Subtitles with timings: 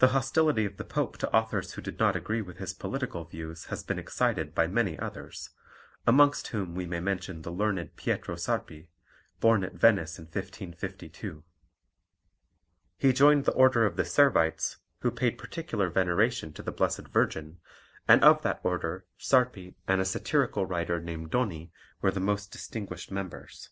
[0.00, 3.66] The hostility of the Pope to authors who did not agree with his political views
[3.66, 5.50] has been excited by many others,
[6.08, 8.88] amongst whom we may mention the learned Pietro Sarpi,
[9.38, 11.44] born at Venice in 1552.
[12.98, 17.60] He joined the order of the Servites, who paid particular veneration to the Blessed Virgin,
[18.08, 21.70] and of that order Sarpi and a satirical writer named Doni
[22.00, 23.70] were the most distinguished members.